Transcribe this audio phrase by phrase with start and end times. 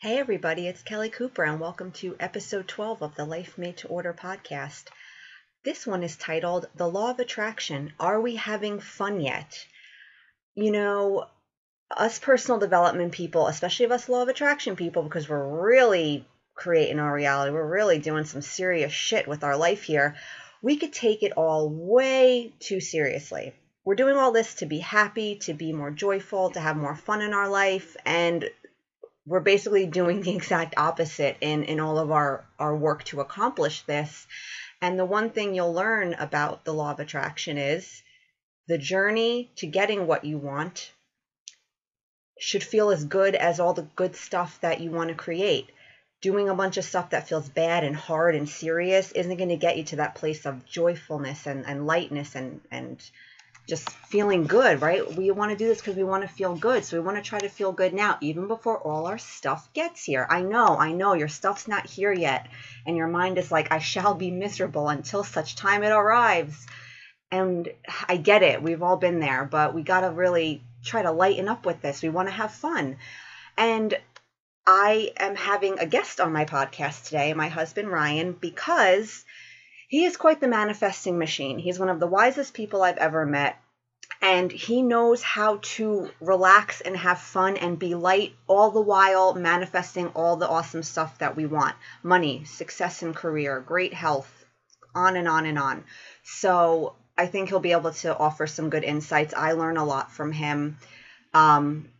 [0.00, 3.88] Hey, everybody, it's Kelly Cooper, and welcome to episode 12 of the Life Made to
[3.88, 4.84] Order podcast.
[5.64, 9.66] This one is titled The Law of Attraction Are We Having Fun Yet?
[10.54, 11.26] You know,
[11.90, 16.24] us personal development people, especially of us law of attraction people, because we're really
[16.54, 20.14] creating our reality, we're really doing some serious shit with our life here,
[20.62, 23.52] we could take it all way too seriously.
[23.84, 27.20] We're doing all this to be happy, to be more joyful, to have more fun
[27.20, 28.48] in our life, and
[29.28, 33.82] we're basically doing the exact opposite in, in all of our, our work to accomplish
[33.82, 34.26] this.
[34.80, 38.02] And the one thing you'll learn about the law of attraction is
[38.68, 40.92] the journey to getting what you want
[42.38, 45.70] should feel as good as all the good stuff that you want to create
[46.20, 49.56] doing a bunch of stuff that feels bad and hard and serious isn't going to
[49.56, 53.10] get you to that place of joyfulness and, and lightness and, and
[53.68, 55.14] just feeling good, right?
[55.14, 56.84] We want to do this because we want to feel good.
[56.84, 60.04] So we want to try to feel good now, even before all our stuff gets
[60.04, 60.26] here.
[60.28, 62.48] I know, I know your stuff's not here yet.
[62.86, 66.66] And your mind is like, I shall be miserable until such time it arrives.
[67.30, 67.68] And
[68.08, 68.62] I get it.
[68.62, 72.02] We've all been there, but we got to really try to lighten up with this.
[72.02, 72.96] We want to have fun.
[73.58, 73.94] And
[74.66, 79.26] I am having a guest on my podcast today, my husband Ryan, because
[79.88, 81.58] he is quite the manifesting machine.
[81.58, 83.56] He's one of the wisest people I've ever met.
[84.20, 89.34] And he knows how to relax and have fun and be light, all the while
[89.34, 94.30] manifesting all the awesome stuff that we want money, success in career, great health,
[94.94, 95.84] on and on and on.
[96.22, 99.34] So I think he'll be able to offer some good insights.
[99.34, 100.78] I learn a lot from him.
[101.32, 101.90] Um,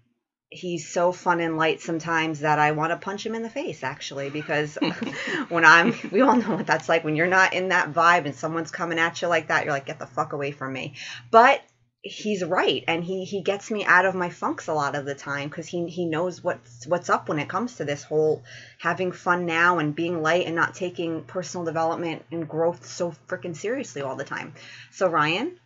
[0.50, 3.82] he's so fun and light sometimes that I want to punch him in the face
[3.82, 4.77] actually because
[5.48, 7.04] when I'm we all know what that's like.
[7.04, 9.86] When you're not in that vibe and someone's coming at you like that you're like
[9.86, 10.94] get the fuck away from me.
[11.30, 11.62] But
[12.00, 15.14] he's right and he he gets me out of my funks a lot of the
[15.14, 18.42] time because he he knows what's what's up when it comes to this whole
[18.78, 23.56] having fun now and being light and not taking personal development and growth so freaking
[23.56, 24.54] seriously all the time.
[24.92, 25.58] So Ryan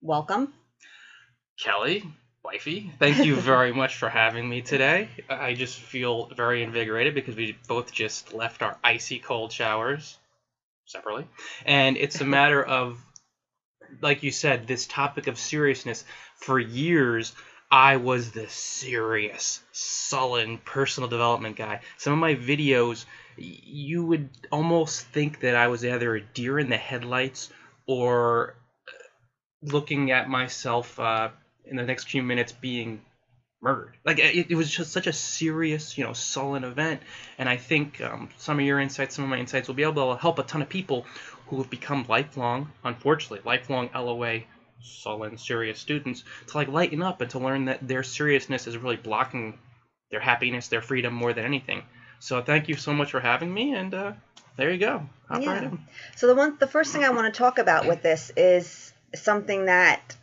[0.00, 0.54] welcome.
[1.62, 2.04] Kelly
[2.44, 2.90] wifey.
[2.98, 5.08] Thank you very much for having me today.
[5.28, 10.18] I just feel very invigorated because we both just left our icy cold showers
[10.86, 11.26] separately.
[11.64, 12.98] And it's a matter of,
[14.00, 16.04] like you said, this topic of seriousness.
[16.36, 17.34] For years,
[17.70, 21.80] I was the serious, sullen personal development guy.
[21.98, 23.04] Some of my videos,
[23.36, 27.50] you would almost think that I was either a deer in the headlights
[27.86, 28.56] or
[29.62, 31.28] looking at myself uh,
[31.64, 33.00] in the next few minutes being
[33.60, 33.96] murdered.
[34.04, 37.00] Like it, it, was just such a serious, you know, sullen event.
[37.38, 40.14] And I think um, some of your insights, some of my insights will be able
[40.14, 41.04] to help a ton of people
[41.48, 44.40] who have become lifelong, unfortunately, lifelong LOA,
[44.82, 48.96] sullen, serious students to like lighten up and to learn that their seriousness is really
[48.96, 49.58] blocking
[50.10, 51.82] their happiness, their freedom more than anything.
[52.18, 54.12] So thank you so much for having me, and uh,
[54.56, 55.06] there you go.
[55.28, 55.64] Hop yeah.
[55.64, 55.72] Right
[56.16, 59.66] so the one, the first thing I want to talk about with this is something
[59.66, 60.16] that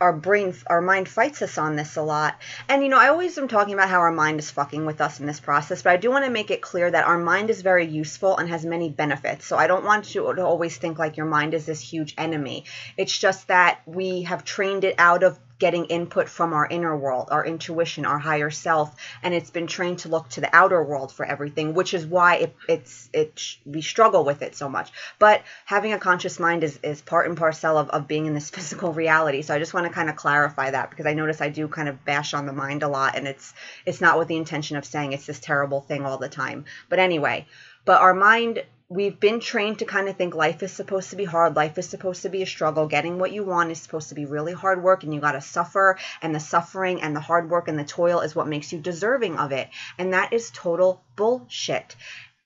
[0.00, 2.36] our brain our mind fights us on this a lot.
[2.68, 5.20] And you know i always am talking about how our mind is fucking with us
[5.20, 7.62] in this process but i do want to make it clear that our mind is
[7.62, 9.46] very useful and has many benefits.
[9.46, 12.64] So i don't want you to always think like your mind is this huge enemy.
[12.96, 17.28] It's just that we have trained it out of getting input from our inner world,
[17.30, 21.12] our intuition, our higher self, and it's been trained to look to the outer world
[21.12, 24.90] for everything, which is why it, it's it we struggle with it so much.
[25.18, 28.50] But having a conscious mind is is part and parcel of, of being in this
[28.58, 29.42] physical reality.
[29.42, 31.88] So I just want to kind of clarify that because I notice I do kind
[31.88, 33.52] of bash on the mind a lot, and it's
[33.84, 36.64] it's not with the intention of saying it's this terrible thing all the time.
[36.88, 37.46] But anyway,
[37.84, 41.24] but our mind we've been trained to kind of think life is supposed to be
[41.24, 42.86] hard life is supposed to be a struggle.
[42.86, 45.42] Getting what you want is supposed to be really hard work and you got to
[45.42, 48.78] suffer and the suffering and the hard work and the toil is what makes you
[48.78, 49.68] deserving of it.
[49.98, 51.96] And that is total bullshit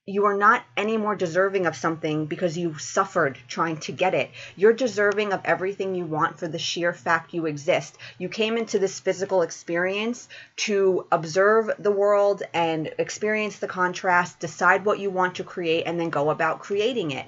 [0.05, 4.33] you are not any more deserving of something because you suffered trying to get it.
[4.57, 7.97] You're deserving of everything you want for the sheer fact you exist.
[8.19, 14.85] You came into this physical experience to observe the world and experience the contrast, decide
[14.85, 17.27] what you want to create, and then go about creating it.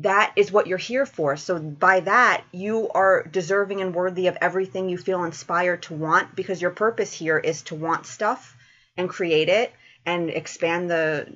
[0.00, 1.38] That is what you're here for.
[1.38, 6.36] So, by that, you are deserving and worthy of everything you feel inspired to want
[6.36, 8.56] because your purpose here is to want stuff
[8.96, 9.72] and create it
[10.04, 11.34] and expand the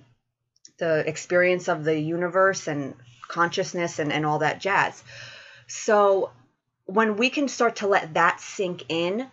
[0.79, 2.95] the experience of the universe and
[3.29, 5.03] consciousness and, and all that jazz.
[5.67, 6.31] So
[6.87, 9.27] when we can start to let that sink in,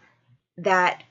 [0.57, 1.03] that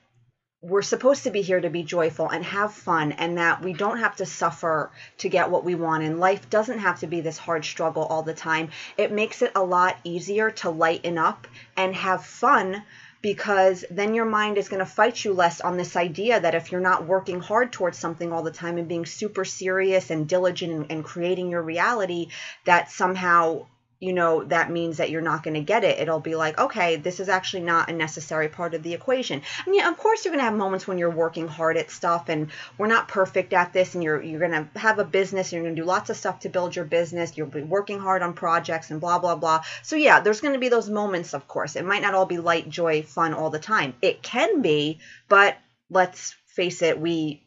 [0.65, 3.99] we're supposed to be here to be joyful and have fun and that we don't
[3.99, 7.37] have to suffer to get what we want and life doesn't have to be this
[7.37, 11.47] hard struggle all the time it makes it a lot easier to lighten up
[11.77, 12.83] and have fun
[13.25, 16.71] because then your mind is going to fight you less on this idea that if
[16.71, 20.71] you're not working hard towards something all the time and being super serious and diligent
[20.71, 22.29] and, and creating your reality,
[22.67, 23.65] that somehow
[24.05, 25.99] you know that means that you're not going to get it.
[25.99, 29.41] It'll be like okay this is actually not a necessary part of the equation.
[29.65, 32.29] And yeah of course you're going to have moments when you're working hard at stuff
[32.29, 35.53] and we're not perfect at this and you're you're going to have a business and
[35.53, 37.37] you're going to do lots of stuff to build your business.
[37.37, 39.63] You'll be working hard on projects and blah blah blah.
[39.83, 41.75] So yeah there's going to be those moments of course.
[41.75, 43.95] It might not all be light joy fun all the time.
[44.03, 44.99] It can be
[45.29, 45.57] but
[45.89, 47.44] let's face it we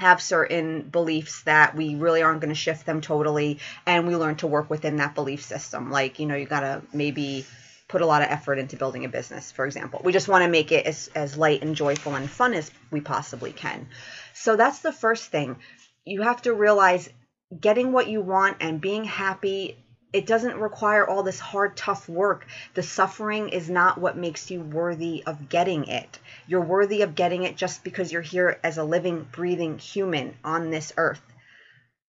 [0.00, 4.36] have certain beliefs that we really aren't going to shift them totally and we learn
[4.36, 5.90] to work within that belief system.
[5.90, 7.46] Like you know you got to maybe
[7.88, 10.00] put a lot of effort into building a business for example.
[10.02, 13.00] We just want to make it as, as light and joyful and fun as we
[13.00, 13.88] possibly can.
[14.34, 15.56] So that's the first thing.
[16.04, 17.08] You have to realize
[17.58, 19.76] getting what you want and being happy
[20.12, 24.60] it doesn't require all this hard tough work the suffering is not what makes you
[24.60, 28.84] worthy of getting it you're worthy of getting it just because you're here as a
[28.84, 31.20] living, breathing human on this earth.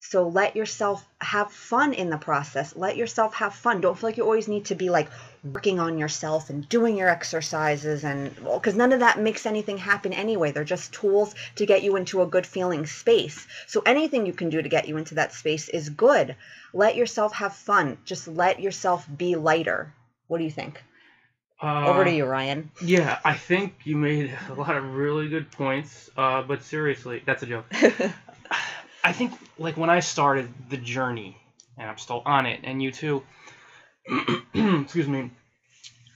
[0.04, 2.76] So let yourself have fun in the process.
[2.76, 3.82] Let yourself have fun.
[3.82, 5.08] Don't feel like you always need to be like
[5.44, 9.78] working on yourself and doing your exercises and well, because none of that makes anything
[9.78, 10.52] happen anyway.
[10.52, 13.46] They're just tools to get you into a good feeling space.
[13.68, 16.36] So anything you can do to get you into that space is good.
[16.74, 18.00] Let yourself have fun.
[18.04, 19.94] Just let yourself be lighter.
[20.28, 20.84] What do you think?
[21.62, 22.72] Uh, Over to you, Ryan.
[22.84, 26.10] Yeah, I think you made a lot of really good points.
[26.18, 27.66] Uh, but seriously, that's a joke.
[29.04, 31.38] I think like when I started the journey,
[31.78, 33.24] and I'm still on it, and you too.
[34.54, 35.32] excuse me.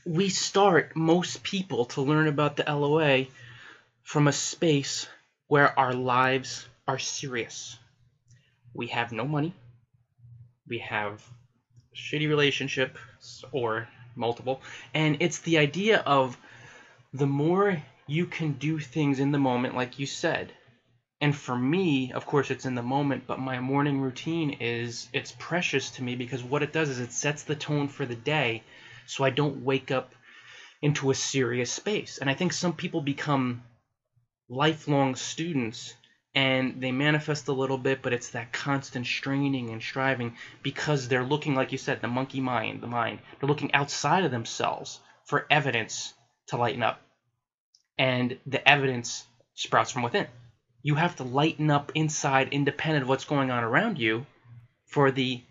[0.05, 3.25] We start most people to learn about the LOA
[4.03, 5.07] from a space
[5.47, 7.77] where our lives are serious.
[8.73, 9.55] We have no money.
[10.67, 11.23] We have
[11.95, 14.61] shitty relationships or multiple.
[14.93, 16.37] And it's the idea of
[17.13, 20.51] the more you can do things in the moment, like you said.
[21.25, 25.31] And for me, of course, it's in the moment, but my morning routine is it's
[25.39, 28.61] precious to me because what it does is it sets the tone for the day
[29.07, 30.13] so I don't wake up
[30.83, 32.19] into a serious space.
[32.19, 33.63] And I think some people become
[34.49, 35.95] lifelong students
[36.35, 41.25] and they manifest a little bit, but it's that constant straining and striving because they're
[41.25, 43.17] looking, like you said, the monkey mind, the mind.
[43.39, 46.13] They're looking outside of themselves for evidence
[46.49, 47.01] to lighten up.
[47.97, 49.25] And the evidence
[49.55, 50.27] sprouts from within.
[50.85, 54.23] You have to lighten up inside, independent of what's going on around you,
[54.85, 55.41] for the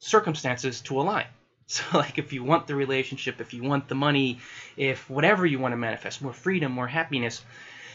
[0.00, 1.26] circumstances to align.
[1.70, 4.38] So, like, if you want the relationship, if you want the money,
[4.76, 7.40] if whatever you want to manifest, more freedom, more happiness,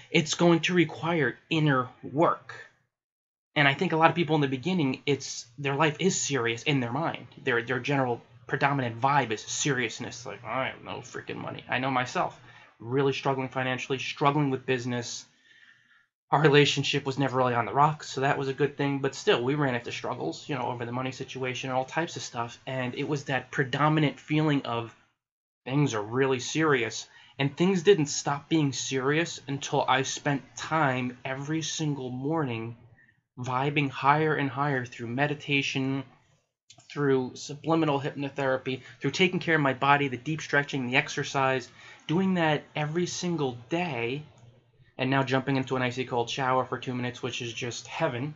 [0.09, 2.55] it's going to require inner work.
[3.53, 6.63] And I think a lot of people in the beginning, it's their life is serious
[6.63, 7.27] in their mind.
[7.43, 10.25] Their their general predominant vibe is seriousness.
[10.25, 11.65] Like I have no freaking money.
[11.67, 12.39] I know myself,
[12.79, 15.25] really struggling financially, struggling with business.
[16.31, 18.99] Our relationship was never really on the rocks, so that was a good thing.
[18.99, 22.15] But still, we ran into struggles, you know, over the money situation and all types
[22.15, 22.59] of stuff.
[22.65, 24.95] And it was that predominant feeling of
[25.65, 27.07] things are really serious
[27.37, 32.75] and things didn't stop being serious until I spent time every single morning
[33.37, 36.03] vibing higher and higher through meditation,
[36.89, 41.67] through subliminal hypnotherapy, through taking care of my body, the deep stretching, the exercise,
[42.07, 44.23] doing that every single day,
[44.97, 48.33] and now jumping into an icy cold shower for two minutes, which is just heaven.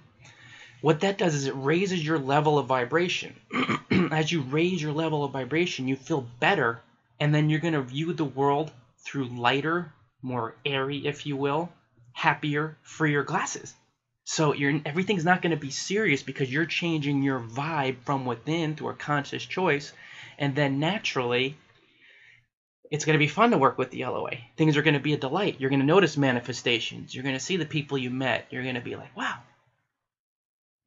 [0.81, 3.35] What that does is it raises your level of vibration.
[4.11, 6.81] As you raise your level of vibration, you feel better,
[7.19, 11.69] and then you're going to view the world through lighter, more airy, if you will,
[12.13, 13.73] happier, freer glasses.
[14.23, 18.75] So you're everything's not going to be serious because you're changing your vibe from within
[18.75, 19.91] through a conscious choice,
[20.37, 21.57] and then naturally,
[22.89, 24.31] it's going to be fun to work with the LOA.
[24.57, 25.57] Things are going to be a delight.
[25.59, 27.13] You're going to notice manifestations.
[27.13, 28.47] You're going to see the people you met.
[28.49, 29.37] You're going to be like, wow,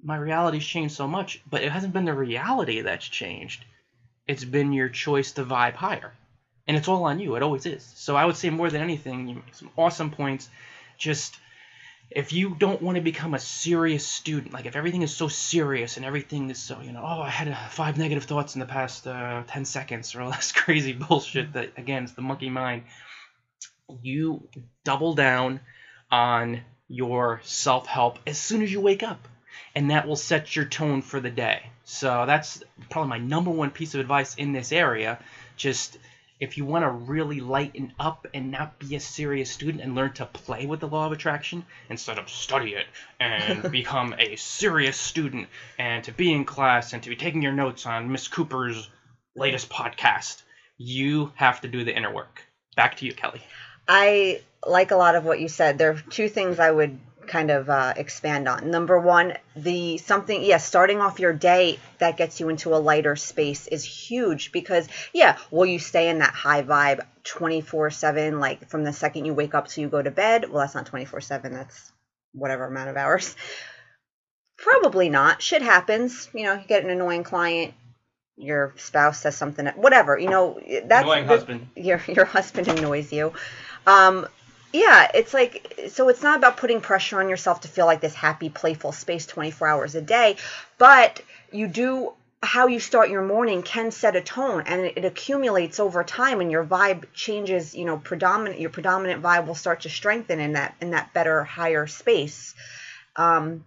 [0.02, 1.40] my reality's changed so much.
[1.48, 3.64] But it hasn't been the reality that's changed.
[4.26, 6.12] It's been your choice to vibe higher
[6.66, 7.34] and it's all on you.
[7.36, 7.82] It always is.
[7.96, 10.48] So I would say more than anything, you make some awesome points.
[10.96, 11.36] Just
[12.14, 15.96] if you don't want to become a serious student, like if everything is so serious
[15.96, 19.06] and everything is so, you know, oh, I had five negative thoughts in the past
[19.06, 22.84] uh, 10 seconds or this crazy bullshit that, again, it's the monkey mind,
[24.02, 24.48] you
[24.84, 25.60] double down
[26.10, 29.28] on your self help as soon as you wake up.
[29.74, 31.70] And that will set your tone for the day.
[31.84, 35.18] So that's probably my number one piece of advice in this area.
[35.56, 35.98] Just
[36.42, 40.12] if you want to really lighten up and not be a serious student and learn
[40.12, 42.86] to play with the law of attraction instead of study it
[43.20, 45.46] and become a serious student
[45.78, 48.88] and to be in class and to be taking your notes on Miss Cooper's
[49.36, 50.42] latest podcast,
[50.78, 52.42] you have to do the inner work.
[52.74, 53.40] Back to you, Kelly.
[53.86, 55.78] I like a lot of what you said.
[55.78, 56.98] There are two things I would
[57.32, 58.70] kind of uh, expand on.
[58.70, 62.76] Number one, the something, yes, yeah, starting off your day that gets you into a
[62.76, 68.38] lighter space is huge because, yeah, will you stay in that high vibe 24 7,
[68.38, 70.50] like from the second you wake up to you go to bed?
[70.50, 71.90] Well, that's not 24 7, that's
[72.34, 73.34] whatever amount of hours.
[74.58, 75.40] Probably not.
[75.40, 76.28] Shit happens.
[76.34, 77.72] You know, you get an annoying client,
[78.36, 80.18] your spouse says something, whatever.
[80.18, 81.68] You know, that's annoying the, husband.
[81.76, 83.32] Your your husband annoys you.
[83.86, 84.26] Um,
[84.72, 88.14] yeah, it's like so it's not about putting pressure on yourself to feel like this
[88.14, 90.36] happy, playful space 24 hours a day,
[90.78, 92.12] but you do
[92.42, 96.50] how you start your morning can set a tone and it, accumulates over time and
[96.50, 100.74] your vibe changes you know predominant your predominant vibe will start to strengthen in that
[100.80, 102.54] in that better higher space.
[103.14, 103.64] Um,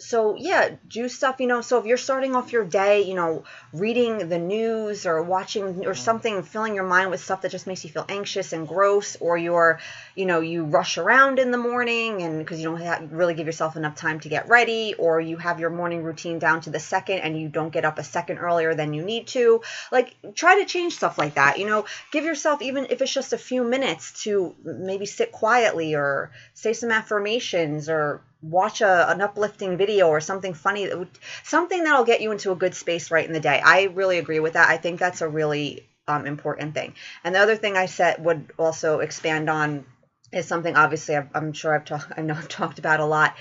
[0.00, 3.44] so yeah do stuff you know so if you're starting off your day you know
[3.72, 7.84] reading the news or watching or something filling your mind with stuff that just makes
[7.84, 9.78] you feel anxious and gross or you're
[10.14, 13.46] you know you rush around in the morning and because you don't have, really give
[13.46, 16.80] yourself enough time to get ready or you have your morning routine down to the
[16.80, 19.60] second and you don't get up a second earlier than you need to
[19.92, 21.84] like try to change stuff like that you know.
[22.10, 26.72] Give yourself even if it's just a few minutes to maybe sit quietly or say
[26.72, 31.10] some affirmations or watch a, an uplifting video or something funny that would,
[31.42, 33.60] something that'll get you into a good space right in the day.
[33.62, 34.68] I really agree with that.
[34.68, 36.94] I think that's a really um, important thing.
[37.24, 39.84] And the other thing I said would also expand on
[40.32, 43.36] is something obviously i am sure I've talked I know I've talked about a lot.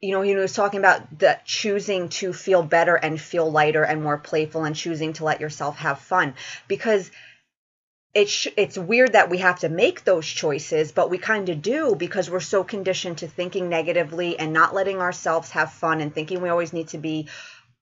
[0.00, 4.02] You know, he was talking about the choosing to feel better and feel lighter and
[4.02, 6.34] more playful and choosing to let yourself have fun
[6.68, 7.10] because
[8.12, 11.94] it's it's weird that we have to make those choices, but we kind of do
[11.94, 16.40] because we're so conditioned to thinking negatively and not letting ourselves have fun and thinking
[16.40, 17.28] we always need to be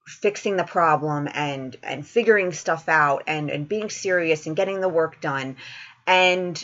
[0.06, 4.88] fixing the problem and and figuring stuff out and and being serious and getting the
[4.88, 5.56] work done.
[6.06, 6.62] And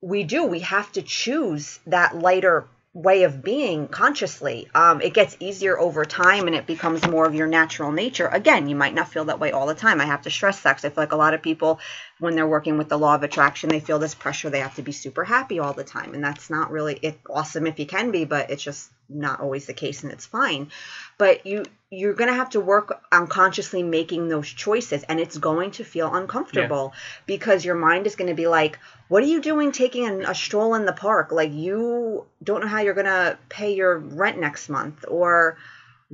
[0.00, 4.68] we do we have to choose that lighter way of being consciously.
[4.72, 8.28] Um, it gets easier over time and it becomes more of your natural nature.
[8.28, 10.00] Again, you might not feel that way all the time.
[10.00, 11.80] I have to stress that because I feel like a lot of people,
[12.20, 14.50] when they're working with the law of attraction, they feel this pressure.
[14.50, 16.14] They have to be super happy all the time.
[16.14, 19.66] And that's not really it awesome if you can be, but it's just not always
[19.66, 20.70] the case and it's fine.
[21.18, 25.38] But you you're going to have to work on consciously making those choices and it's
[25.38, 27.00] going to feel uncomfortable yeah.
[27.26, 28.78] because your mind is going to be like
[29.08, 32.66] what are you doing taking a, a, stroll in the park like you don't know
[32.66, 35.56] how you're going to pay your rent next month or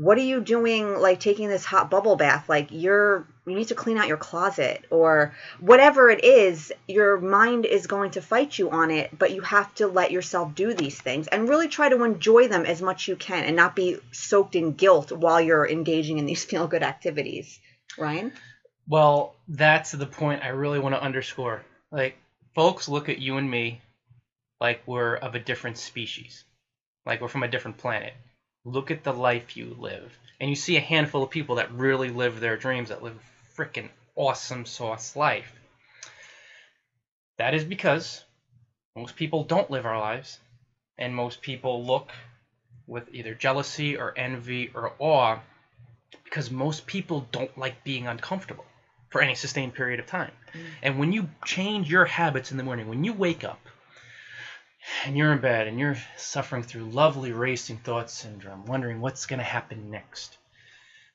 [0.01, 2.49] what are you doing like taking this hot bubble bath?
[2.49, 7.67] Like you're you need to clean out your closet or whatever it is your mind
[7.67, 10.99] is going to fight you on it but you have to let yourself do these
[10.99, 14.55] things and really try to enjoy them as much you can and not be soaked
[14.55, 17.61] in guilt while you're engaging in these feel good activities.
[17.99, 18.33] Ryan?
[18.89, 21.63] Well that's the point i really want to underscore.
[21.93, 22.17] Like
[22.55, 23.83] folks look at you and me
[24.63, 26.45] like we're of a different species
[27.05, 28.15] like we're from a different planet
[28.65, 30.17] look at the life you live.
[30.41, 33.61] And you see a handful of people that really live their dreams, that live a
[33.61, 35.53] freaking awesome sauce life.
[37.39, 38.25] That is because
[38.97, 40.39] most people don't live our lives,
[40.99, 42.11] and most people look
[42.87, 45.39] with either jealousy or envy or awe
[46.25, 48.65] because most people don't like being uncomfortable
[49.09, 50.33] for any sustained period of time.
[50.53, 50.61] Mm.
[50.83, 53.61] And when you change your habits in the morning, when you wake up,
[55.05, 59.39] and you're in bed and you're suffering through lovely racing thought syndrome, wondering what's going
[59.39, 60.39] to happen next.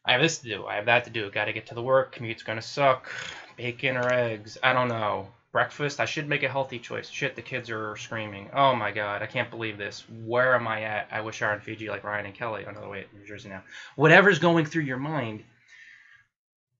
[0.05, 0.65] I have this to do.
[0.65, 1.31] I have that to do.
[1.31, 2.11] Got to get to the work.
[2.11, 3.09] Commute's going to suck.
[3.57, 4.57] Bacon or eggs.
[4.61, 5.29] I don't know.
[5.51, 5.99] Breakfast.
[5.99, 7.09] I should make a healthy choice.
[7.09, 8.49] Shit, the kids are screaming.
[8.53, 10.03] Oh my god, I can't believe this.
[10.25, 11.07] Where am I at?
[11.11, 12.65] I wish I were in Fiji like Ryan and Kelly.
[12.65, 13.63] On the way to New Jersey now.
[13.95, 15.43] Whatever's going through your mind,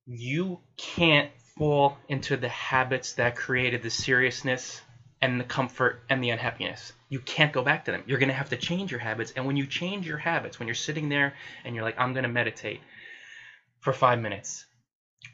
[0.06, 4.82] you can't fall into the habits that created the seriousness
[5.26, 6.94] and the comfort and the unhappiness.
[7.10, 8.04] You can't go back to them.
[8.06, 9.34] You're going to have to change your habits.
[9.36, 12.24] And when you change your habits, when you're sitting there and you're like, I'm going
[12.24, 12.80] to meditate
[13.80, 14.66] for five minutes,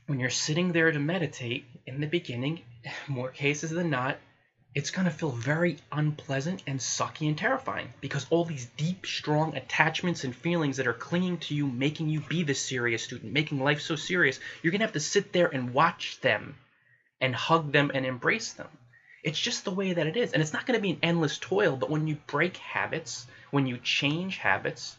[0.08, 2.62] when you're sitting there to meditate in the beginning,
[3.10, 4.18] more cases than not,
[4.74, 9.58] it's going to feel very unpleasant and sucky and terrifying because all these deep, strong
[9.58, 13.60] attachments and feelings that are clinging to you, making you be this serious student, making
[13.60, 16.56] life so serious, you're going to have to sit there and watch them
[17.20, 18.70] and hug them and embrace them.
[19.24, 20.34] It's just the way that it is.
[20.34, 23.68] And it's not going to be an endless toil, but when you break habits, when
[23.68, 24.98] you change habits,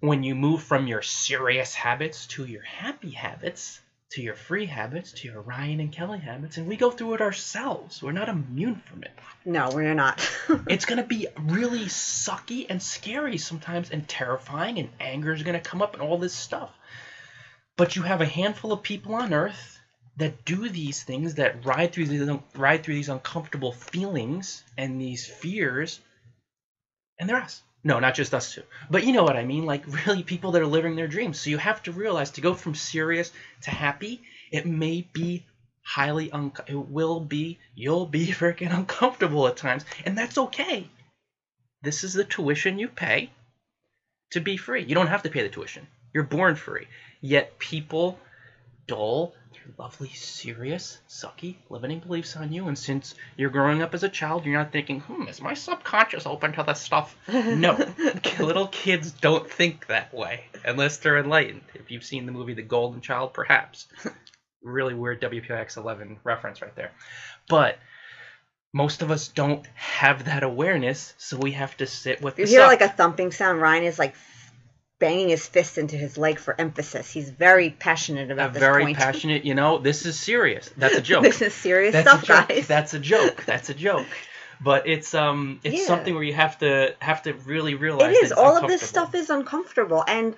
[0.00, 3.80] when you move from your serious habits to your happy habits,
[4.10, 7.20] to your free habits, to your Ryan and Kelly habits, and we go through it
[7.20, 8.02] ourselves.
[8.02, 9.10] We're not immune from it.
[9.44, 10.26] No, we're not.
[10.68, 15.60] it's going to be really sucky and scary sometimes, and terrifying, and anger is going
[15.60, 16.70] to come up, and all this stuff.
[17.76, 19.77] But you have a handful of people on earth
[20.18, 25.26] that do these things that ride through these ride through these uncomfortable feelings and these
[25.26, 26.00] fears
[27.18, 27.62] and they're us.
[27.84, 29.64] No not just us too but you know what i mean?
[29.64, 31.38] Like really people that are living their dreams.
[31.40, 33.32] So you have to realize to go from serious
[33.62, 34.20] to happy
[34.50, 35.44] it may be
[35.82, 39.84] highly un- it will be you'll be freaking uncomfortable at times.
[40.04, 40.86] And that's okay.
[41.82, 43.30] This is the tuition you pay
[44.32, 44.82] to be free.
[44.82, 45.86] You don't have to pay the tuition.
[46.12, 46.88] You're born free.
[47.20, 48.18] Yet people
[48.88, 54.02] dull their lovely serious sucky limiting beliefs on you and since you're growing up as
[54.02, 57.78] a child you're not thinking hmm is my subconscious open to this stuff no
[58.40, 62.62] little kids don't think that way unless they're enlightened if you've seen the movie the
[62.62, 63.86] golden child perhaps
[64.62, 66.92] really weird WPIX 11 reference right there.
[67.48, 67.78] But
[68.72, 72.38] most of us don't have that awareness, so we have to sit with.
[72.38, 72.68] You hear suck.
[72.68, 73.60] like a thumping sound.
[73.60, 74.14] Ryan is like
[74.98, 77.10] banging his fist into his leg for emphasis.
[77.10, 78.98] He's very passionate about this very point.
[79.06, 79.44] passionate.
[79.44, 80.70] You know, this is serious.
[80.76, 81.22] That's a joke.
[81.22, 82.66] this is serious That's stuff, guys.
[82.66, 83.44] That's a joke.
[83.46, 84.06] That's a joke.
[84.60, 85.86] But it's um it's Yeah.
[85.86, 88.30] something where you have to have to really realize it is.
[88.30, 90.02] that it's All of this stuff is uncomfortable.
[90.06, 90.34] And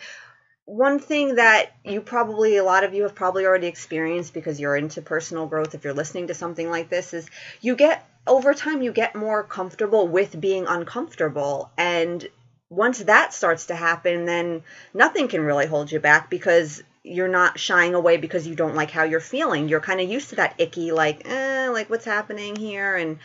[0.67, 4.77] one thing that you probably, a lot of you have probably already experienced because you're
[4.77, 7.29] into personal growth, if you're listening to something like this, is
[7.61, 11.71] you get, over time, you get more comfortable with being uncomfortable.
[11.77, 12.25] And
[12.71, 14.63] once that starts to happen, then
[14.95, 18.91] nothing can really hold you back because you're not shying away because you don't like
[18.91, 19.69] how you're feeling.
[19.69, 22.95] You're kind of used to that icky, like, eh, like what's happening here?
[22.95, 23.19] And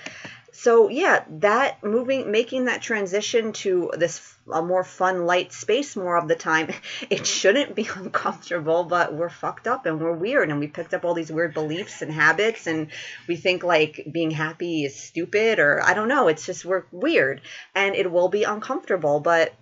[0.57, 6.17] so yeah that moving making that transition to this a more fun light space more
[6.17, 6.69] of the time
[7.09, 11.03] it shouldn't be uncomfortable but we're fucked up and we're weird and we picked up
[11.03, 12.87] all these weird beliefs and habits and
[13.27, 17.41] we think like being happy is stupid or i don't know it's just we're weird
[17.73, 19.53] and it will be uncomfortable but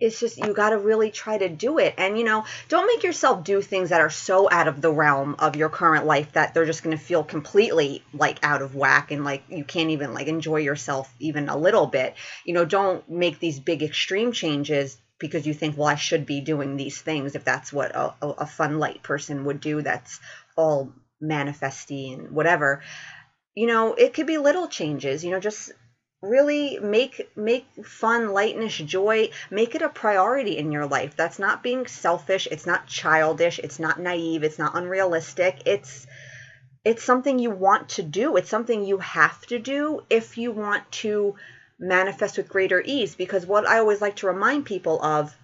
[0.00, 1.94] it's just you got to really try to do it.
[1.96, 5.36] And you know don't make yourself do things that are so out of the realm
[5.38, 9.10] of your current life that they're just going to feel completely like out of whack
[9.10, 12.14] and like you can't even like enjoy yourself even a little bit.
[12.44, 16.40] You know don't make these big extreme changes because you think well i should be
[16.40, 20.18] doing these things if that's what a, a fun light person would do that's
[20.56, 22.82] all manifesty and whatever.
[23.54, 25.70] You know it could be little changes you know just
[26.24, 31.14] really make make fun lightness joy make it a priority in your life.
[31.16, 32.48] That's not being selfish.
[32.50, 33.58] It's not childish.
[33.58, 34.42] It's not naive.
[34.42, 35.62] It's not unrealistic.
[35.66, 36.06] It's
[36.84, 38.36] it's something you want to do.
[38.36, 41.34] It's something you have to do if you want to
[41.78, 43.14] manifest with greater ease.
[43.14, 45.34] Because what i always like to remind people of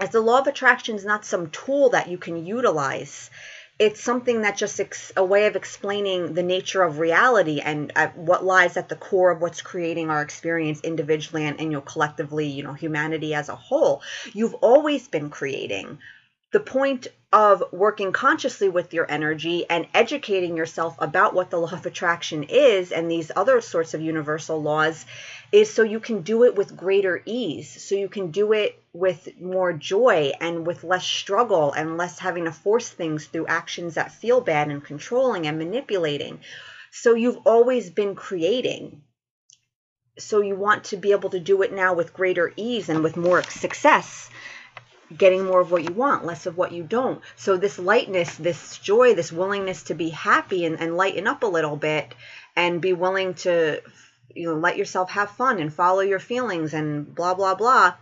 [0.00, 3.30] is the law of attraction is not some tool that you can utilize
[3.78, 8.08] it's something that just ex- a way of explaining the nature of reality and uh,
[8.14, 11.80] what lies at the core of what's creating our experience individually and, and you know
[11.80, 14.02] collectively you know humanity as a whole.
[14.32, 15.98] You've always been creating
[16.54, 21.72] the point of working consciously with your energy and educating yourself about what the law
[21.72, 25.04] of attraction is and these other sorts of universal laws
[25.50, 29.28] is so you can do it with greater ease so you can do it with
[29.40, 34.12] more joy and with less struggle and less having to force things through actions that
[34.12, 36.38] feel bad and controlling and manipulating.
[36.92, 39.02] So you've always been creating.
[40.20, 43.16] So you want to be able to do it now with greater ease and with
[43.16, 44.30] more success
[45.16, 47.20] getting more of what you want, less of what you don't.
[47.36, 51.46] So this lightness, this joy, this willingness to be happy and, and lighten up a
[51.46, 52.14] little bit
[52.56, 53.80] and be willing to
[54.34, 57.94] you know let yourself have fun and follow your feelings and blah blah blah.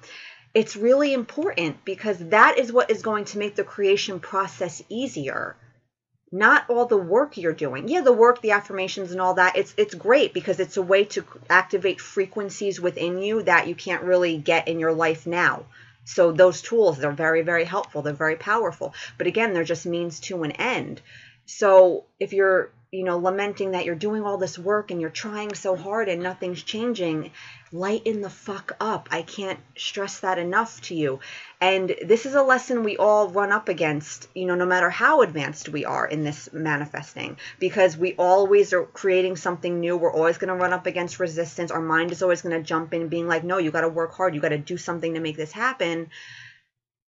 [0.54, 5.56] It's really important because that is what is going to make the creation process easier.
[6.30, 7.88] Not all the work you're doing.
[7.88, 11.04] Yeah, the work, the affirmations and all that, it's it's great because it's a way
[11.06, 15.64] to activate frequencies within you that you can't really get in your life now.
[16.04, 18.02] So those tools, they're very, very helpful.
[18.02, 18.94] They're very powerful.
[19.18, 21.00] But again, they're just means to an end.
[21.46, 25.54] So if you're, you know, lamenting that you're doing all this work and you're trying
[25.54, 27.30] so hard and nothing's changing,
[27.72, 29.08] lighten the fuck up.
[29.10, 31.20] I can't stress that enough to you.
[31.58, 35.22] And this is a lesson we all run up against, you know, no matter how
[35.22, 39.96] advanced we are in this manifesting, because we always are creating something new.
[39.96, 41.70] We're always going to run up against resistance.
[41.70, 44.12] Our mind is always going to jump in, being like, no, you got to work
[44.12, 44.34] hard.
[44.34, 46.10] You got to do something to make this happen.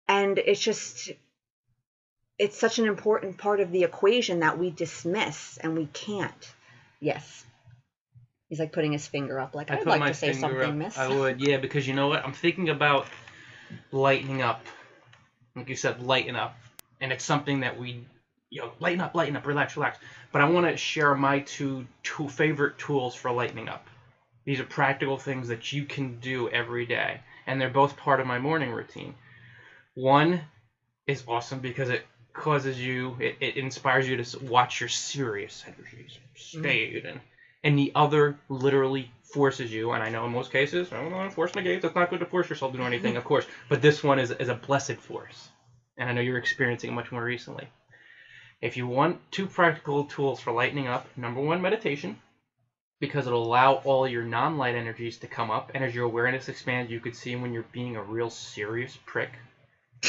[0.09, 1.12] And it's just,
[2.38, 6.53] it's such an important part of the equation that we dismiss and we can't.
[7.01, 7.44] Yes.
[8.49, 10.75] He's like putting his finger up, like, I I'd like my to say something, up.
[10.75, 10.99] miss.
[10.99, 12.25] I would, yeah, because you know what?
[12.25, 13.07] I'm thinking about
[13.90, 14.64] lightening up.
[15.57, 16.57] Like you said, lighten up.
[17.01, 18.05] And it's something that we,
[18.51, 19.99] you know, lighten up, lighten up, relax, relax.
[20.33, 23.87] But I want to share my two two favorite tools for lightening up.
[24.44, 28.27] These are practical things that you can do every day, and they're both part of
[28.27, 29.14] my morning routine.
[29.94, 30.40] One
[31.07, 36.18] is awesome because it causes you, it, it inspires you to watch your serious energies
[36.18, 36.61] mm-hmm.
[36.61, 37.20] stayed, and
[37.62, 39.92] and the other literally forces you.
[39.92, 41.83] And I know in most cases, I don't want to force negates.
[41.83, 42.92] That's not good to force yourself to do mm-hmm.
[42.92, 43.47] anything, of course.
[43.68, 45.49] But this one is is a blessed force,
[45.97, 47.68] and I know you're experiencing it much more recently.
[48.61, 52.18] If you want two practical tools for lightening up, number one, meditation,
[53.01, 56.90] because it'll allow all your non-light energies to come up, and as your awareness expands,
[56.90, 59.31] you could see when you're being a real serious prick,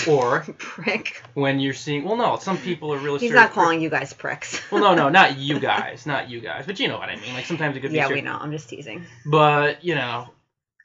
[0.07, 1.21] or Prick.
[1.33, 2.03] when you're seeing.
[2.03, 3.19] Well, no, some people are really.
[3.19, 4.61] He's not calling you guys pricks.
[4.71, 7.33] well, no, no, not you guys, not you guys, but you know what I mean.
[7.33, 7.97] Like sometimes it could be.
[7.97, 8.37] yeah, we know.
[8.39, 9.05] I'm just teasing.
[9.25, 10.27] But you know,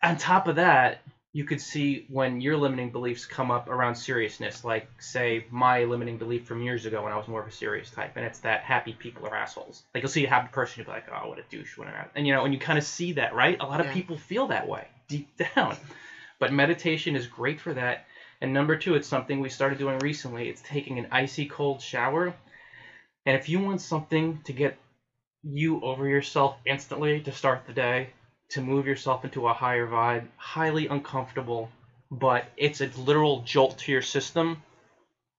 [0.03, 4.65] on top of that, you could see when your limiting beliefs come up around seriousness.
[4.65, 7.89] Like, say, my limiting belief from years ago when I was more of a serious
[7.91, 9.83] type, and it's that happy people are assholes.
[9.95, 11.95] Like, you'll see a happy person, you'll be like, oh, what a douche, what an
[11.95, 12.09] ass.
[12.17, 13.57] And you know, and you kind of see that, right?
[13.61, 13.93] A lot of Yeah.
[13.93, 15.77] people feel that way deep down.
[16.41, 18.07] But meditation is great for that.
[18.41, 20.49] And number two, it's something we started doing recently.
[20.49, 22.35] It's taking an icy cold shower.
[23.27, 24.79] And if you want something to get
[25.43, 28.11] you over yourself instantly to start the day,
[28.51, 31.71] to move yourself into a higher vibe, highly uncomfortable,
[32.11, 34.63] but it's a literal jolt to your system.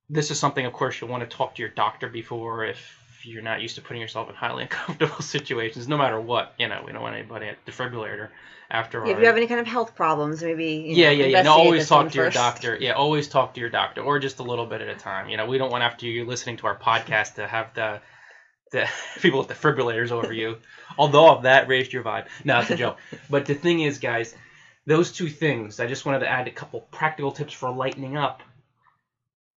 [0.09, 3.41] This is something, of course, you'll want to talk to your doctor before if you're
[3.41, 6.53] not used to putting yourself in highly uncomfortable situations, no matter what.
[6.57, 8.29] You know, we don't want anybody at defibrillator
[8.69, 9.12] after all.
[9.12, 10.73] If you have any kind of health problems, maybe.
[10.73, 11.41] You yeah, know, yeah, yeah.
[11.43, 12.36] No, always talk to your first.
[12.36, 12.77] doctor.
[12.79, 15.29] Yeah, always talk to your doctor, or just a little bit at a time.
[15.29, 18.01] You know, we don't want after you listening to our podcast to have the
[18.71, 18.89] the
[19.21, 20.57] people with defibrillators over you.
[20.97, 22.97] Although if that raised your vibe, no, it's a joke.
[23.29, 24.36] but the thing is, guys,
[24.86, 25.79] those two things.
[25.79, 28.41] I just wanted to add a couple practical tips for lightening up.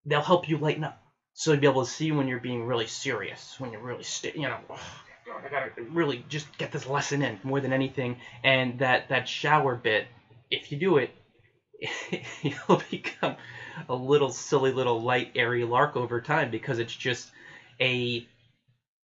[0.04, 1.02] They'll help you lighten up,
[1.34, 4.42] so you'll be able to see when you're being really serious, when you're really you
[4.48, 4.58] know.
[4.70, 5.02] "Oh,
[5.44, 9.74] I gotta really just get this lesson in more than anything, and that that shower
[9.76, 10.06] bit.
[10.50, 11.14] If you do it,
[12.42, 13.36] you'll become
[13.88, 17.30] a little silly little light airy lark over time because it's just
[17.80, 18.26] a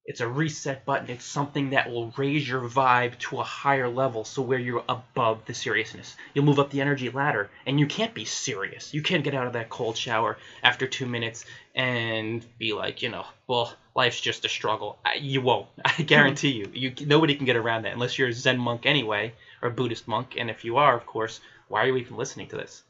[0.07, 4.25] it's a reset button it's something that will raise your vibe to a higher level
[4.25, 8.15] so where you're above the seriousness you'll move up the energy ladder and you can't
[8.15, 12.73] be serious you can't get out of that cold shower after two minutes and be
[12.73, 17.35] like you know well life's just a struggle you won't i guarantee you you nobody
[17.35, 19.33] can get around that unless you're a zen monk anyway
[19.63, 22.49] or a buddhist monk and if you are of course why are you even listening
[22.49, 22.83] to this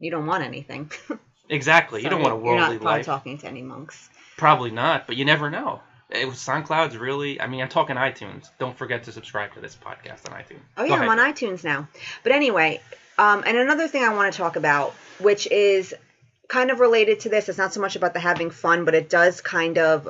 [0.00, 0.90] You don't want anything.
[1.48, 2.02] Exactly.
[2.02, 3.06] you don't want a worldly You're not life.
[3.06, 4.10] talking to any monks.
[4.36, 5.80] Probably not, but you never know.
[6.20, 7.40] It was SoundCloud's really.
[7.40, 8.48] I mean, I'm talking iTunes.
[8.58, 10.60] Don't forget to subscribe to this podcast on iTunes.
[10.76, 11.88] Oh yeah, I'm on iTunes now.
[12.22, 12.80] But anyway,
[13.18, 15.94] um, and another thing I want to talk about, which is
[16.48, 17.48] kind of related to this.
[17.48, 20.08] It's not so much about the having fun, but it does kind of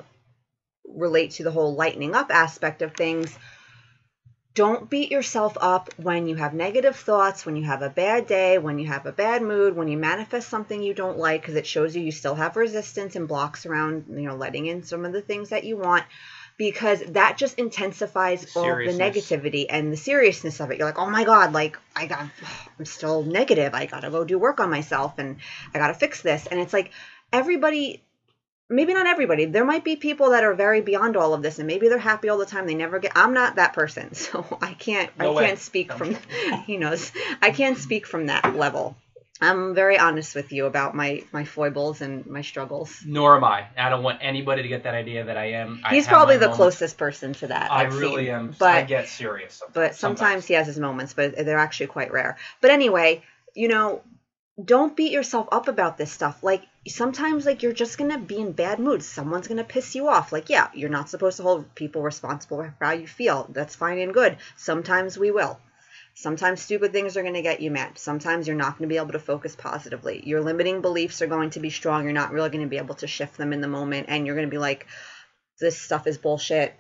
[0.89, 3.37] relate to the whole lightening up aspect of things.
[4.57, 8.57] Don't beat yourself up when you have negative thoughts, when you have a bad day,
[8.57, 11.67] when you have a bad mood, when you manifest something you don't like, because it
[11.67, 15.13] shows you you still have resistance and blocks around, you know, letting in some of
[15.13, 16.05] the things that you want,
[16.57, 20.79] because that just intensifies all the negativity and the seriousness of it.
[20.79, 22.27] You're like, oh my god, like I got,
[22.79, 23.75] I'm still negative.
[23.75, 25.37] I gotta go do work on myself, and
[25.75, 26.47] I gotta fix this.
[26.47, 26.93] And it's like
[27.31, 28.06] everybody
[28.69, 29.45] maybe not everybody.
[29.47, 32.29] There might be people that are very beyond all of this, and maybe they're happy
[32.29, 32.67] all the time.
[32.67, 33.13] They never get.
[33.15, 35.11] I'm not that person, so I can't.
[35.19, 35.47] No I way.
[35.47, 36.17] can't speak from.
[36.67, 37.13] he knows.
[37.43, 38.97] I can't speak from that level.
[39.39, 43.03] I'm very honest with you about my my foibles and my struggles.
[43.05, 43.67] Nor am I.
[43.77, 45.83] I don't want anybody to get that idea that I am.
[45.85, 46.57] I He's probably the moments.
[46.57, 47.71] closest person to that.
[47.71, 48.35] I I've really seen.
[48.35, 48.55] am.
[48.59, 49.53] But I get serious.
[49.57, 49.75] Sometimes.
[49.75, 52.39] but sometimes he has his moments, but they're actually quite rare.
[52.63, 53.23] But anyway,
[53.55, 54.01] you know,
[54.63, 56.43] don't beat yourself up about this stuff.
[56.43, 59.07] Like sometimes like you're just going to be in bad moods.
[59.07, 60.33] Someone's going to piss you off.
[60.33, 63.47] Like yeah, you're not supposed to hold people responsible for how you feel.
[63.51, 64.39] That's fine and good.
[64.57, 65.59] Sometimes we will.
[66.15, 67.99] Sometimes stupid things are going to get you mad.
[67.99, 70.23] Sometimes you're not going to be able to focus positively.
[70.27, 72.05] Your limiting beliefs are going to be strong.
[72.05, 74.35] You're not really going to be able to shift them in the moment and you're
[74.35, 74.87] going to be like
[75.61, 76.75] this stuff is bullshit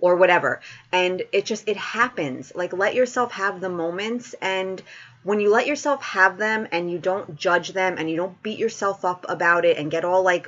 [0.00, 0.60] or whatever
[0.92, 4.80] and it just it happens like let yourself have the moments and
[5.26, 8.60] when you let yourself have them and you don't judge them and you don't beat
[8.60, 10.46] yourself up about it and get all like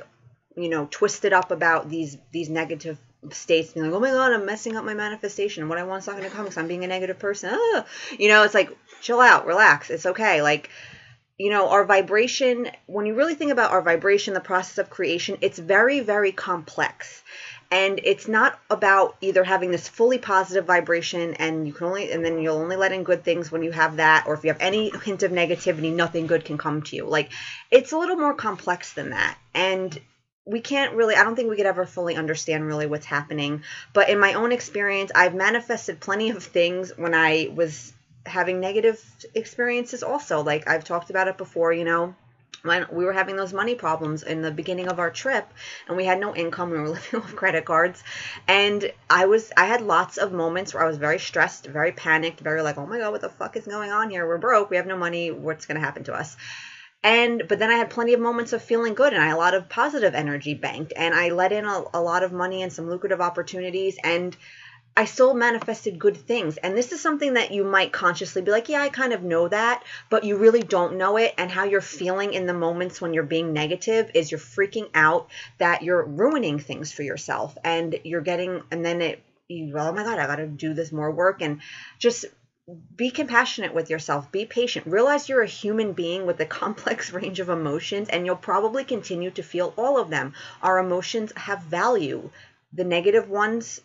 [0.55, 2.97] you know twisted up about these these negative
[3.29, 5.67] states being like oh my god i'm messing up my manifestation.
[5.67, 7.49] What i want's not going to come because i'm being a negative person.
[7.51, 7.85] Ah.
[8.17, 9.89] you know it's like chill out relax.
[9.89, 10.41] It's okay.
[10.41, 10.69] Like
[11.37, 15.37] you know our vibration when you really think about our vibration the process of creation
[15.41, 17.21] it's very very complex
[17.71, 22.25] and it's not about either having this fully positive vibration and you can only and
[22.25, 24.61] then you'll only let in good things when you have that or if you have
[24.61, 27.05] any hint of negativity nothing good can come to you.
[27.05, 27.31] Like
[27.69, 29.37] it's a little more complex than that.
[29.53, 29.97] And
[30.45, 33.61] we can't really i don't think we could ever fully understand really what's happening.
[33.93, 37.93] But in my own experience i've manifested plenty of things when i was
[38.25, 38.99] having negative
[39.35, 40.41] experiences also.
[40.41, 42.15] Like i've talked about it before you know
[42.63, 45.47] when we were having those money problems in the beginning of our trip
[45.87, 48.03] and we had no income we were living off credit cards
[48.47, 52.39] and i was i had lots of moments where i was very stressed very panicked
[52.39, 54.27] very like oh my god what the fuck is going on here?
[54.27, 54.69] We're broke.
[54.69, 55.31] We have no money.
[55.31, 56.35] What's going to happen to us?
[57.01, 59.37] And but then i had plenty of moments of feeling good and i had a
[59.37, 62.73] lot of positive energy banked and i let in a, a lot of money and
[62.73, 64.35] some lucrative opportunities and
[64.99, 66.57] I still manifested good things.
[66.57, 69.47] And this is something that you might consciously be like, yeah, I kind of know
[69.47, 71.33] that, but you really don't know it.
[71.37, 75.29] And how you're feeling in the moments when you're being negative is you're freaking out
[75.57, 80.03] that you're ruining things for yourself and you're getting, and then it, you, oh my
[80.03, 81.41] God, I got to do this more work.
[81.41, 81.61] And
[81.97, 82.25] just
[82.97, 87.39] be compassionate with yourself be patient realize you're a human being with a complex range
[87.39, 92.29] of emotions and you'll probably continue to feel all of them our emotions have value
[92.73, 93.81] the negative ones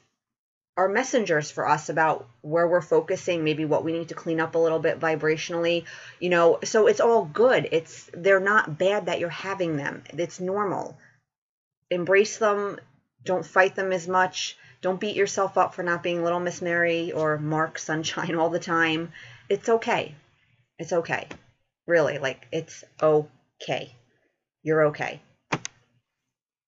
[0.77, 4.55] are messengers for us about where we're focusing, maybe what we need to clean up
[4.55, 5.85] a little bit vibrationally,
[6.19, 6.59] you know.
[6.65, 7.69] So it's all good.
[7.71, 10.03] It's they're not bad that you're having them.
[10.11, 10.99] It's normal.
[11.91, 12.79] Embrace them.
[13.25, 14.59] Don't fight them as much.
[14.83, 18.59] Don't beat yourself up for not being Little Miss Mary or Mark Sunshine all the
[18.59, 19.13] time.
[19.49, 20.15] It's okay.
[20.79, 21.29] It's okay.
[21.87, 23.95] Really, like it's okay.
[24.63, 25.21] You're okay.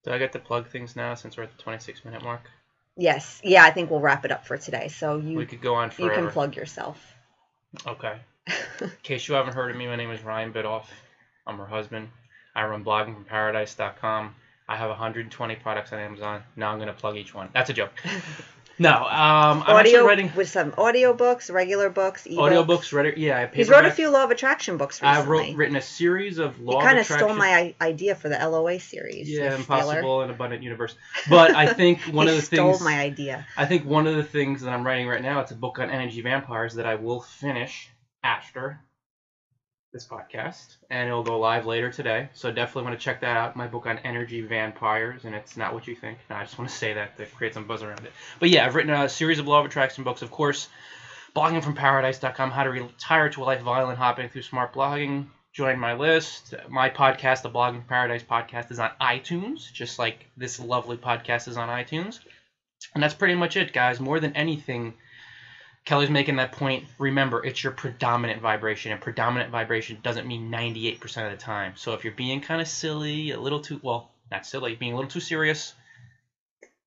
[0.05, 2.42] Do I get to plug things now since we're at the 26 minute mark?
[2.96, 3.40] Yes.
[3.44, 4.88] Yeah, I think we'll wrap it up for today.
[4.88, 6.14] So you We could go on forever.
[6.14, 7.14] you can plug yourself.
[7.87, 8.18] Okay.
[8.80, 10.87] In case you haven't heard of me, my name is Ryan Biddulph.
[11.46, 12.09] I'm her husband.
[12.54, 14.35] I run bloggingfromparadise.com.
[14.68, 16.42] I have 120 products on Amazon.
[16.56, 17.50] Now I'm going to plug each one.
[17.52, 17.92] That's a joke.
[18.78, 22.36] No, um, I'm actually writing with some audio books, regular books, ebooks.
[22.36, 22.92] audiobooks.
[22.92, 25.18] Read yeah, I He's wrote a few law of attraction books recently.
[25.18, 27.08] I've wrote, written a series of law of attraction books.
[27.08, 29.30] he kind of of stole my idea for the LOA series.
[29.30, 30.94] yeah, you impossible and abundant universe.
[31.28, 33.46] But I think one of the stole things stole my idea.
[33.56, 35.90] I think one of the things that I'm writing right now, it's a book on
[35.90, 37.88] energy vampires that I will finish
[38.22, 38.80] after
[39.96, 42.28] this podcast, and it'll go live later today.
[42.35, 43.56] So definitely want to check that out.
[43.56, 46.18] My book on energy vampires, and it's not what you think.
[46.28, 48.12] No, I just want to say that to create some buzz around it.
[48.38, 50.68] But yeah, I've written a series of law of attraction books, of course.
[51.35, 55.28] Bloggingfromparadise.com, how to retire to a life of island hopping through smart blogging.
[55.54, 56.54] Join my list.
[56.68, 61.56] My podcast, the Blogging Paradise podcast, is on iTunes, just like this lovely podcast is
[61.56, 62.18] on iTunes.
[62.94, 63.98] And that's pretty much it, guys.
[63.98, 64.92] More than anything,
[65.87, 66.85] Kelly's making that point.
[66.99, 71.75] Remember, it's your predominant vibration, and predominant vibration doesn't mean 98% of the time.
[71.77, 74.96] So if you're being kind of silly, a little too, well, not silly, being a
[74.96, 75.75] little too serious,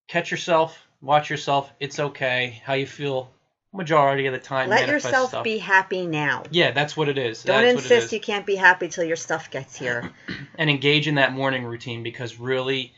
[0.10, 1.72] catch yourself, watch yourself.
[1.80, 2.62] It's okay.
[2.66, 3.32] How you feel
[3.74, 4.68] majority of the time.
[4.68, 5.44] Let yourself stuff.
[5.46, 6.44] be happy now.
[6.52, 7.44] Yeah, that's what it is.
[7.44, 8.14] Don't that's what it insist is.
[8.14, 10.12] you can't be happy till your stuff gets here.
[10.58, 12.92] and engage in that morning routine because really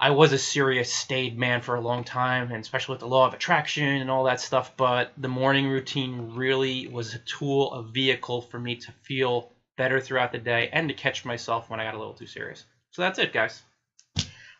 [0.00, 3.26] I was a serious staid man for a long time and especially with the law
[3.26, 7.82] of attraction and all that stuff but the morning routine really was a tool a
[7.82, 11.84] vehicle for me to feel better throughout the day and to catch myself when I
[11.84, 13.62] got a little too serious so that's it guys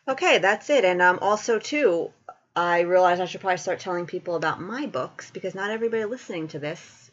[0.09, 0.85] Okay, that's it.
[0.85, 2.11] And um, also, too,
[2.55, 6.47] I realized I should probably start telling people about my books because not everybody listening
[6.47, 7.11] to this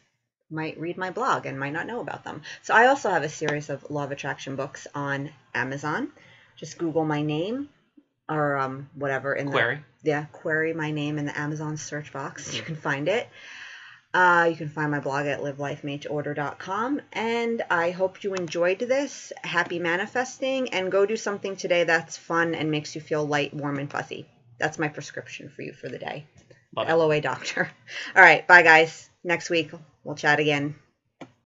[0.49, 2.41] might read my blog and might not know about them.
[2.63, 6.11] So I also have a series of Law of Attraction books on Amazon.
[6.55, 7.69] Just Google my name
[8.29, 12.55] or um, whatever in query the yeah query my name in the Amazon search box.
[12.55, 13.27] You can find it.
[14.13, 17.01] Uh, you can find my blog at livelifemadeorder.com.
[17.13, 19.31] And I hope you enjoyed this.
[19.43, 20.69] Happy manifesting.
[20.69, 24.25] And go do something today that's fun and makes you feel light, warm, and fuzzy.
[24.59, 26.25] That's my prescription for you for the day.
[26.75, 26.93] Love it.
[26.93, 27.69] LOA doctor.
[28.15, 28.47] All right.
[28.47, 29.09] Bye, guys.
[29.23, 29.71] Next week,
[30.03, 30.75] we'll chat again.